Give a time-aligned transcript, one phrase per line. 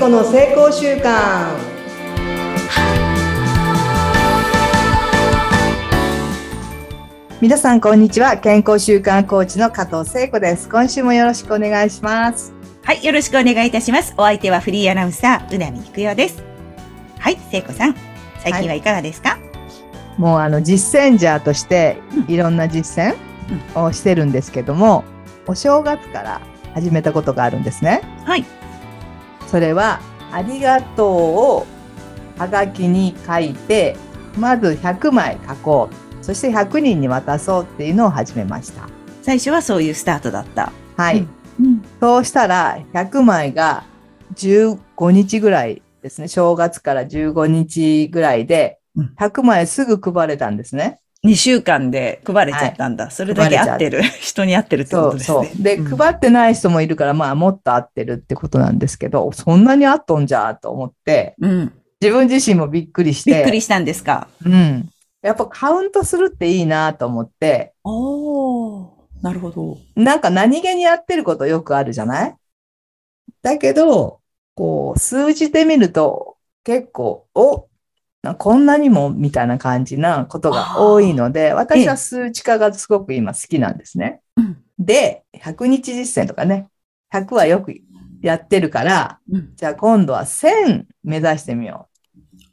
[0.00, 1.54] 子の成功習慣
[7.42, 8.38] 皆さんこんにちは。
[8.38, 10.70] 健康習慣コーチの加藤聖子です。
[10.70, 12.54] 今週もよろしくお願いします。
[12.82, 14.14] はい、よろしくお願いいたします。
[14.16, 16.42] お相手はフリーアナウンサー、うなみくよです。
[17.18, 17.94] はい、聖子さん、
[18.38, 19.36] 最近はいかがですか、
[20.16, 25.04] もうあの実践者としていろんな実践をしてるんですけども、
[25.46, 26.40] お正月から
[26.72, 28.00] 始めたことがあるんですね。
[28.24, 28.46] はい。
[29.50, 30.00] それは
[30.30, 31.66] ありがとうを
[32.38, 33.96] はがきに書いて
[34.38, 36.24] まず100枚書こう。
[36.24, 38.88] そして100人に渡そうっていうのを始めました。
[39.22, 40.72] 最初はそういうスタートだった。
[40.96, 41.26] はい、
[41.60, 41.82] うん。
[41.98, 43.84] そうしたら100枚が
[44.34, 46.28] 15日ぐらいですね。
[46.28, 49.14] 正月から15日ぐらいでうん。
[49.18, 53.10] 100枚すぐ配れたんですね2週間で配れちゃったんだ。
[53.10, 54.02] それだけ合ってる。
[54.20, 55.46] 人に合ってるってこそうとですね。
[55.48, 55.62] そう。
[55.62, 61.72] で、うん配ってない人もいるから、まあ、もっと合ってるってことなんですけど、そんなに合っとんじゃと思って、うん。
[62.00, 64.28] 自分自身もびっくりして、びっくりしたんですか？
[64.44, 64.88] うん。
[65.20, 68.88] やっぱカウントするっていいなと思って、おー、
[69.20, 69.76] なるほど。
[69.94, 72.34] なんか何気にやってることよくあるじゃない？
[73.42, 74.20] だけど、
[74.54, 77.64] こう、数字で見ると結構、おな
[78.38, 84.20] こんなにもみたいな感じなことが多いので、私は数値化がすごく今好きなんですね。
[84.36, 84.58] うん。
[84.78, 86.68] で、100日実践とかね、
[87.12, 87.74] 100はよく
[88.20, 89.52] やってるから、うん。
[89.56, 91.88] じゃあ今度は1000目指してみよ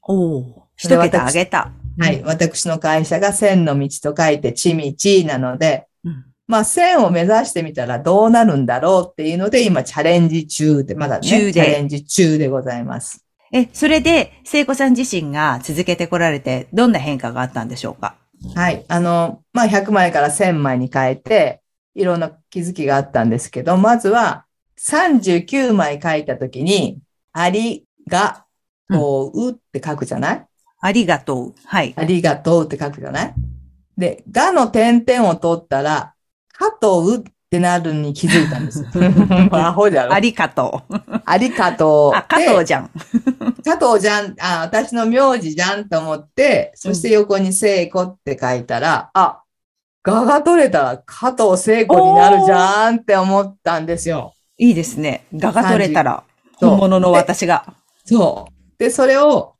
[0.04, 0.44] おー、
[0.78, 1.72] それ一桁私上げた。
[1.98, 2.02] う。
[2.02, 2.24] はい。
[2.24, 6.26] 私の会社が1000の道と書いて、地道なので、うん。
[6.48, 13.27] まあ1000を目指してみたらどうなるんだろうっていうので、今チャレンジ中で、まだね、チャレンジ中でございます。
[13.52, 18.16] え、それで、聖子さん自身が続けてこられて、どんな変化があったんでしょうか？
[18.56, 18.86] はい。
[18.88, 21.62] あの、まあ100枚から1000枚に変えて、
[21.96, 24.46] いろんな気づきがあったんですけど、まずは
[24.80, 27.00] 39枚書いたときに、
[27.34, 28.46] ありが
[28.92, 30.46] とうって書くじゃない、
[30.82, 31.56] ありがとう。
[31.66, 31.94] はい。
[31.96, 33.34] ありがとうって書くじゃない？
[33.98, 36.14] で、がの点々を取ったら、
[36.54, 38.88] かとうってなるに気づいたんですよ。
[39.52, 40.94] アホじゃろありがとう。
[41.26, 42.18] ありがとう。
[42.18, 42.92] あ、加藤じゃん。
[43.64, 49.42] 加藤じゃん、あ、私の名字じゃんと思って、そして横に聖子って書いたら、あ、
[50.04, 54.34] がが取れたら加藤聖子になるじゃんって思ったんですよ。
[54.58, 55.26] いいですね。
[55.34, 56.24] 画が取れたら、
[56.56, 57.66] 本物の私が。
[58.06, 58.74] そう。
[58.78, 59.54] で、それを、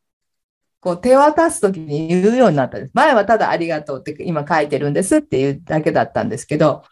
[0.80, 2.92] こう手渡すときに言うようになったんです。
[2.94, 6.84] 前はただありがとうって今書いてるんですっていうだけだったんですけど、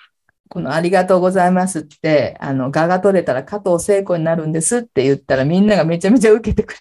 [0.50, 6.76] このありがとうございますって、あの、画が取れたら加藤聖子になるんですって言ったらみんながめちゃめちゃ受けてく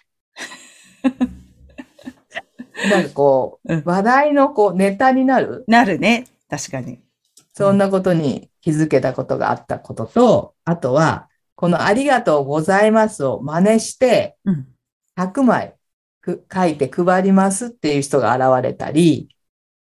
[1.03, 1.17] れる。
[2.89, 6.25] なんかこううん、話題のこうネタになる、なるね。
[6.49, 6.99] 確かに。
[7.53, 14.67] そんなことに気づけたことがあったことと、あとは、このありがとうございますを真似して、うん。
[15.17, 15.75] 100枚
[16.21, 19.29] く書いて配りますっていう人が現れたり、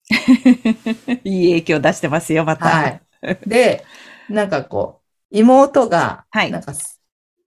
[1.23, 2.65] いい影響出してますよ、また。
[2.65, 3.03] はい。
[3.47, 3.84] で、
[4.29, 5.01] なんかこ
[5.31, 6.73] う、妹が、はいなんか、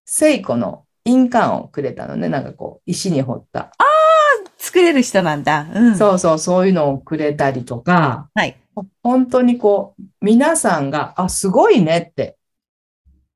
[0.04, 3.72] 聖子の印鑑をくれたのね、なんかこう、石に彫った。
[4.59, 5.66] 作れる人なんだ。
[5.72, 5.97] うん。
[5.97, 8.56] そうそう、そういうのをくれたりとか、はい。
[9.03, 12.36] 本当にこう、皆さんが、あ、すごいねって。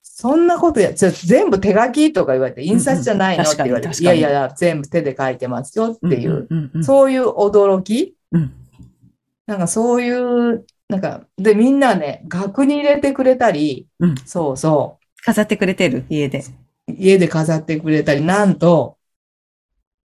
[0.03, 6.85] そんなことや、全部手書きとか言われて、印刷じゃないのうんうんって言われて、確かに確かにいやいやいや、全部手で書いてますよっていう、うんうんうん。
[6.85, 8.17] そういう驚き？
[8.33, 8.53] うん。
[9.47, 16.39] なんかそういう、なんか、で、みんなね、額に入れてくれたり、うんそうそ飾ってくれてる、家で。
[16.39, 16.43] う、
[16.93, 18.97] 家で飾ってくれたり、なんと、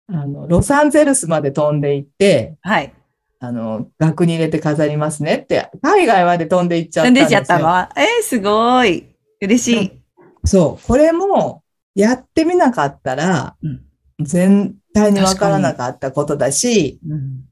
[0.07, 2.94] あの、ロサンゼルスまで飛んで行って、はい。
[3.40, 7.40] あの、額に入れて飾りますねって、海外まで飛んで行っちゃったんですよ。
[7.40, 8.01] 飛んでっちゃったの？
[8.01, 9.07] えー、すごい。
[9.41, 10.01] 嬉しい。
[10.44, 11.63] そう、これも、
[11.95, 13.81] やってみなかったら、うん
[14.22, 17.44] 全体にわからなかったことだし、うん。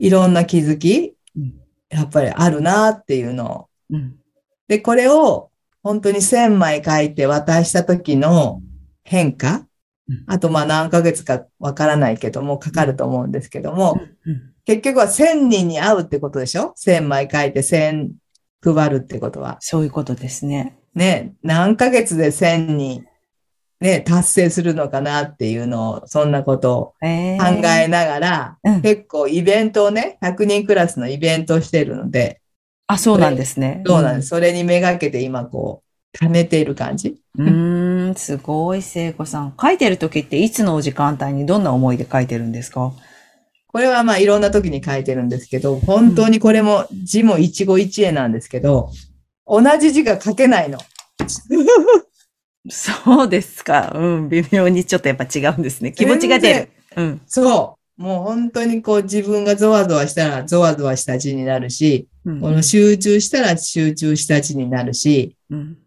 [0.00, 1.14] いろんな気づきうん、
[1.92, 4.16] やっぱりあるなっていうのをうん。
[4.66, 5.50] で、これを
[5.82, 8.62] 本当に1000枚書いて渡した時の
[9.04, 9.66] 変化？
[10.08, 18.10] うん、あとまあ何ヶ月かわからないけども、かかると思うんですけども、うん結局は1000人に会うってことでしょ ?1000 枚書いて1000
[18.62, 19.56] 配るってことは。
[19.58, 20.78] そういうことですね。
[20.94, 23.04] ね、何ヶ月で1000人、
[23.82, 32.40] ね、達成するのかなっていうのを、そんなことをえー考えながら、うん結構イベントをね、100人クラスのイベントをしてるので、
[32.86, 33.82] あ、そうなんですね。
[33.86, 34.28] そうなんです。
[34.28, 35.82] それにめがけて今こ
[36.14, 37.20] う、貯めている感じ。
[37.38, 39.54] うーん、すごい、聖子さん。
[39.60, 42.92] 書いてる時っていつの時間帯にどんな思いで書いてるんですか？
[43.68, 48.90] これはまあいろんな時に書いてるんですけど、本当にこれも字も一期一会なんですけど、
[49.46, 50.78] 同じ字が書けないの。
[52.68, 53.92] そうですか。
[53.94, 54.28] うん。
[54.28, 55.92] 微妙にちょっとやっぱ違うんですね。
[55.92, 56.68] 気持ちが出る。
[56.96, 57.20] うん。
[57.26, 58.02] そう。
[58.02, 65.78] もう本当にこう自分がゾワゾワしたらゾワゾワした字になるし、うんこの集中したら集中した字になるし、うん。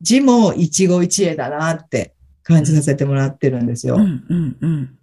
[0.00, 3.94] 字も一期一会だなって感じさせてもらってるんですよ。
[3.94, 4.24] うん。
[4.28, 4.56] うん。
[4.60, 4.98] うん。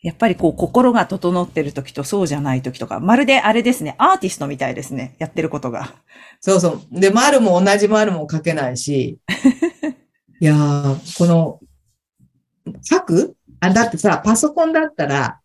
[0.00, 5.16] やっぱりこう心が整ってる時とそうじゃない時とか、まるであれですね、アーティストみたいですね。
[5.18, 5.96] やってることが。
[6.40, 7.00] そうそう。
[7.00, 9.18] で、丸も同じ丸も書けないし、
[10.40, 11.60] いやー、この、
[12.82, 15.40] 書くあ、だってさ、パソコンだったら、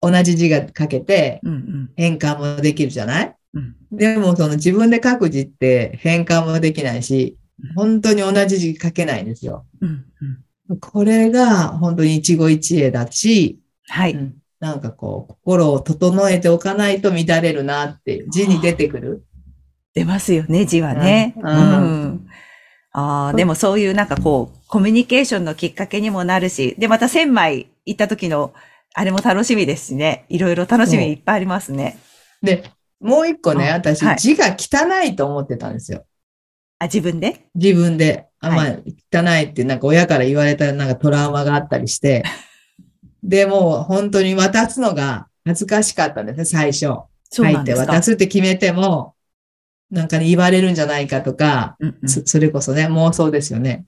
[0.00, 1.52] 同じ字が書けて、うん。
[1.52, 1.90] うん。
[1.96, 3.36] 変換もできるじゃない？
[3.54, 3.76] うん。
[3.92, 7.36] でも、その自分で書く字って変換もできないし、
[7.74, 9.66] 本当に同じ字書けないんですよ。
[9.80, 10.04] うん。
[10.68, 10.78] うん。
[10.80, 14.14] これが本当に一期一会だし、はい。
[14.14, 19.24] うんなんかこう、心を整えておかないと乱れるなって、字に出てくる。
[19.94, 21.32] 出ますよね、字はね。
[21.38, 22.26] ううんん。
[22.92, 28.52] ああ、でもそういうなんかこう、コミュニケーションのきっかけにもなるし、で、また千枚行った時の、
[28.94, 30.24] あれも楽しみですしね。
[30.28, 31.98] いろいろ楽しみいっぱいありますね。
[32.42, 32.64] で、
[33.00, 36.04] もう一個ね、あ私、はい字が汚いと思ってたんですよ。
[36.78, 37.46] あ、自分で？
[37.54, 38.26] 自分で。
[38.40, 38.76] あ、まはあ、
[39.12, 42.24] 汚いってなんか親から言われたなんかトラウマがあったりして。
[43.22, 46.80] で、もう本当に渡すのが恥ずかしかったんですね、最初。
[46.80, 47.86] そう書ないんですか。
[47.86, 49.14] て渡すって決めても、
[49.90, 53.86] なんかね、言われるんじゃないかとか、うんうんそそれこそね、妄想ですよね。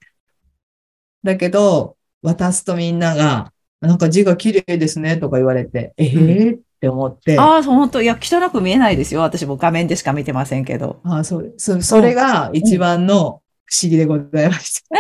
[1.23, 9.21] だけど、渡すとみんなが、なんか字が綺麗ですねとか言われて、ええー、って思って、ああ、本当いや、汚く見えないですよ。
[9.21, 11.01] 私も画面でしか見てませんけど。
[11.05, 14.97] あそうそそれが一番の不思議でございました。
[14.97, 14.99] あ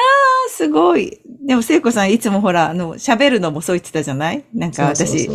[0.49, 1.20] ーすごい。
[1.47, 4.44] でも、聖子さんいつもほら、あの、喋るのもそう言ってたじゃない？
[4.55, 5.29] なんか私、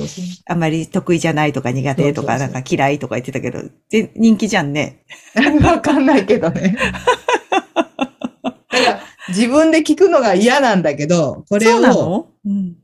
[0.48, 5.04] あんまり得意じゃないとか苦手とか、なんか嫌いとか言ってたけど、で人気じゃんね。
[5.64, 6.78] わかんないけどね。
[7.64, 12.30] だから自分で聞くのが嫌なんだけど、これをの？
[12.46, 12.76] うん。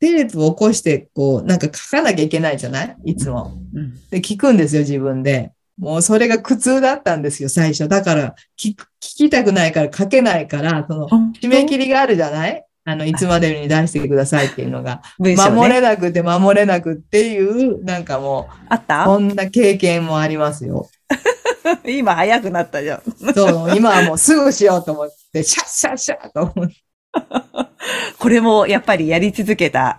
[0.00, 2.96] テープを起こして、こう、なんか書かなきゃいけないじゃない？
[3.06, 3.52] いつも。
[3.74, 3.94] うん。
[4.10, 5.52] で、聞くんですよ、自分で。
[5.82, 7.88] もうそれが苦痛だったんですよ、最初。
[7.88, 12.64] だから、聞く聞きたくないから書けないから、その、締め切りがあるじゃない？
[12.84, 15.02] あの、いつまでに出してくださいっていうのが。
[15.18, 15.34] ね。
[15.34, 19.06] 守れなくて守れなくっていう、なんかもう、あった？
[19.06, 20.88] そんな経験もありますよ。
[21.84, 23.34] 今早くなったじゃん。
[23.34, 26.76] そう、今はもうすぐしようと思って、シャッシャッシャッと思って。
[28.20, 29.98] これもやっぱりやり続けた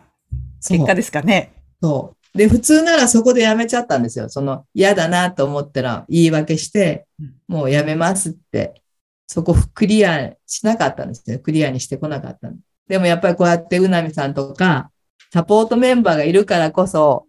[0.66, 1.52] 結果ですかね。
[1.82, 2.23] そう。
[2.34, 4.28] で、普通ならそこでやめちゃったんですよ。
[4.30, 8.82] その、嫌だなと思ったら言い訳してうん、もうやめますって、
[9.28, 11.38] そこクリアしなかったんですね。
[11.38, 12.58] クリアにしてこなかったん
[12.88, 13.00] で。
[13.00, 14.92] もやっぱりこうやってうなみさんとか、
[15.32, 17.26] サポートメンバーがいるからこそ、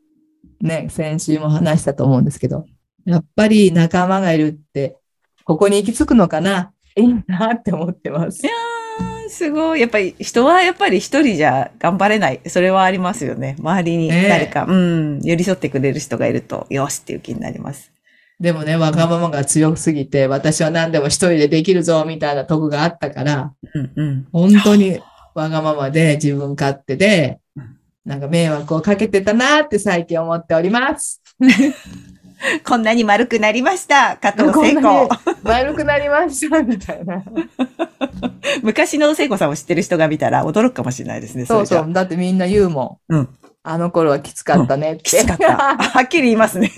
[0.60, 2.64] ね、先週も話したと思うんですけど、
[3.04, 4.96] やっぱり仲間がいるって、
[5.44, 6.72] ここに行き着くのかな。
[6.96, 8.42] いいなって思ってます
[9.28, 9.80] すごい。
[9.80, 12.40] やっぱり人はやっぱり一人じゃ頑張れない。
[12.46, 13.56] それはありますよね。
[13.58, 17.92] 周りに誰か、うん、寄り添ってくれる人がいると、よしっていう気になります。
[18.40, 24.28] でもね、わがままが強すぎて、私は何でも一人でできるぞ、みたいなとこがあったから、うんうん。
[24.32, 25.00] 本当に
[25.34, 31.22] わがままで自分勝手でうん、なんか迷惑をかけてたなって最近思っております。
[32.66, 34.16] こんなに丸くなりました。
[34.16, 35.08] 加藤聖子。
[35.42, 37.22] 丸くなりました、みたいな。
[38.62, 41.46] 昔の聖子さんを知ってる人が見たら驚くかもしれないですね。
[41.46, 41.92] そうそう。
[41.92, 43.14] だってみんな言うもん。
[43.14, 43.28] うん
[43.66, 45.02] あの頃はきつかったねって。
[45.04, 45.56] きつかった。
[45.56, 46.70] はっきり言いますね。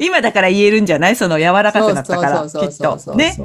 [0.00, 1.16] 今だから言えるんじゃない？
[1.16, 3.14] その柔らかくなったから、きそうそうっと。
[3.14, 3.36] ね。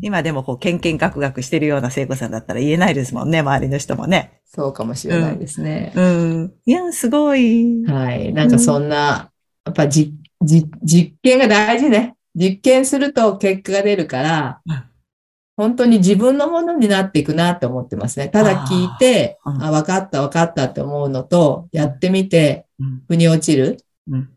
[0.00, 4.40] 今でもこう、ケンケンガクガクしてるような聖子さんだったら言えないですもんね、周りの人もね。
[4.44, 5.92] そうかもしれないですね。
[5.96, 6.52] うん。
[6.66, 7.84] いや、すごい。
[7.86, 8.32] はい。
[8.32, 9.30] なんかそんな、
[9.64, 12.16] やっぱじ、じ、実験が大事ね。
[12.34, 14.82] 実験すると結果が出るからうん、
[15.56, 18.28] 本当に自分のものになっていくなって思ってますね。
[18.28, 23.02] ただ聞いて、あーうんあ、分かった分かったって思うのと、やってみて、うん。
[23.06, 23.78] 腑に落ちる。
[24.10, 24.30] うん。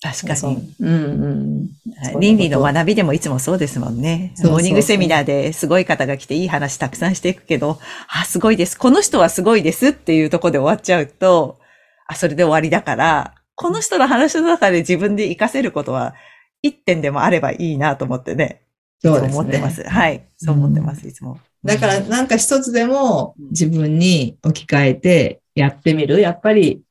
[0.00, 0.74] 確かに。
[0.80, 2.20] うんうん。
[2.20, 4.34] 倫理の学びでもいつもそうですもんね。
[4.44, 8.78] モーニングセミナーですごい方が来ていい話たくさんしていくけど、あ、すごいです。
[8.78, 11.58] この人はすごいですっていうところで終わっちゃうと、
[12.06, 16.14] あ、それで終わりだから、この人の話の中で自分で活かせることは
[16.62, 18.62] 一点でもあればいいなと思ってね。
[19.02, 19.38] そうですね。
[19.38, 19.82] 思ってます。
[19.82, 20.28] はい。
[20.36, 21.38] そう思ってます、いつも。
[21.64, 26.20] だからうんなんか一つでもうん自分に置き換えてやってみる。
[26.20, 26.82] やっぱり、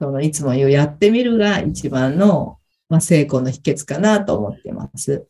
[0.00, 2.58] そのいつも言うやってみるが一番の、
[2.88, 5.26] まあ、成功の秘訣かなと思ってます。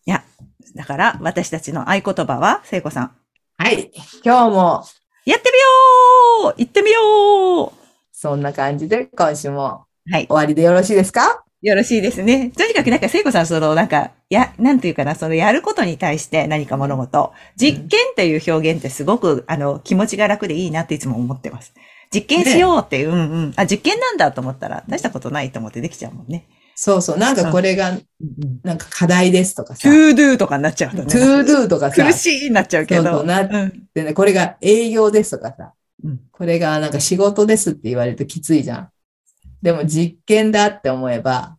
[0.74, 3.12] だから、私たちの合言葉は、聖子さん。
[3.56, 3.90] はい。
[4.24, 4.84] 今日も
[5.24, 7.72] やってみよう行ってみよう
[8.12, 10.26] そんな感じで今週もはい。
[10.26, 11.44] 終わりでよろしいですか？
[11.60, 12.50] よろしいですね。
[12.56, 17.32] とにかくなんか聖子さん、そのなんか、や、なんていうかな、そのやることに対して何か物事。
[17.56, 21.74] 実験っていう表現ってすごく、あの、気持ちが楽でいいなっていつも思ってます。
[22.14, 23.52] 実験しようっていう、うんうん。
[23.56, 26.46] あ、実験なんだと思ったら、大したことないと思ってできちゃうもんね。
[26.76, 27.18] そうそう。
[27.18, 27.98] なんかこれが、
[28.62, 29.82] なんか課題ですとかさ。
[29.82, 31.06] to do とかになっちゃうとね。
[31.06, 32.04] to do とかさ。
[32.06, 33.02] 苦しいになっちゃうけど。
[33.02, 35.72] そうそうなうんでね、これが営業ですとかさ。
[36.04, 38.90] うんこれがなんか仕事ですって言われるときついじゃん。
[39.62, 41.56] でも実験だって思えば、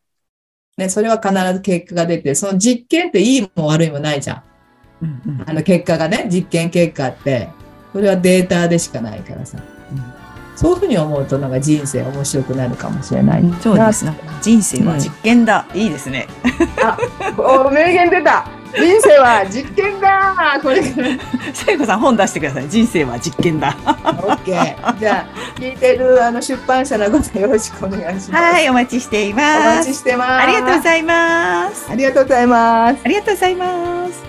[0.78, 4.44] ね、それは必ず結果が出て、その実験っていいも悪いもないじゃん。
[5.02, 7.50] うんうんあの結果がね、実験結果って、
[7.94, 9.58] それはデータでしかないからさ。
[10.56, 13.44] そういうふうに思うとなんか人生面白くなるかもしれない。
[13.62, 14.14] そうですね。
[14.42, 15.66] 人生は実験だ。
[15.74, 16.28] いいですね。
[17.38, 18.46] お、名言出た
[18.76, 20.82] 人生は実験だこれ、
[21.54, 22.70] 聖子さん本出してください。
[22.70, 23.76] 人生は実験だ。
[24.46, 25.00] ケー。
[25.00, 28.44] じゃあ、聞いてるあの出版社のことよろしくお願いします。
[28.54, 29.78] はい、お待ちしていおます。
[29.80, 30.32] 待ちしてます。
[30.32, 31.92] ありがとうございます。
[31.92, 33.02] ありがとうございます。
[33.04, 34.29] ありがとうございます。